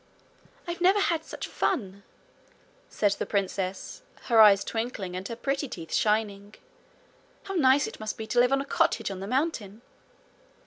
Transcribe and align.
'I 0.67 0.77
never 0.79 0.99
had 0.99 1.23
such 1.23 1.45
fun!' 1.45 2.01
said 2.89 3.11
the 3.11 3.25
princess, 3.27 4.01
her 4.23 4.41
eyes 4.41 4.63
twinkling 4.63 5.15
and 5.15 5.27
her 5.27 5.35
pretty 5.35 5.69
teeth 5.69 5.93
shining. 5.93 6.55
'How 7.43 7.53
nice 7.53 7.85
it 7.85 7.99
must 7.99 8.17
be 8.17 8.25
to 8.25 8.39
live 8.39 8.51
in 8.51 8.61
a 8.61 8.65
cottage 8.65 9.11
on 9.11 9.19
the 9.19 9.27
mountain!' 9.27 9.83